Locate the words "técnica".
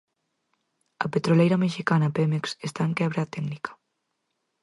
3.33-3.71